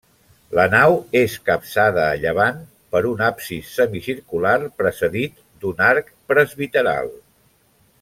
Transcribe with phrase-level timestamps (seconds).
[0.59, 2.57] La nau és capçada a llevant
[2.95, 7.17] per un absis semicircular precedit d'un arc presbiteral.